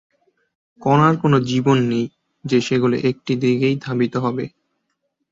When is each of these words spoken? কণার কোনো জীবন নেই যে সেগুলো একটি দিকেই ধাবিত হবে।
কণার 0.81 1.13
কোনো 1.17 1.37
জীবন 1.49 1.77
নেই 1.91 2.05
যে 2.45 2.57
সেগুলো 2.61 2.95
একটি 3.09 3.33
দিকেই 3.41 3.75
ধাবিত 3.77 4.13
হবে। 4.17 4.45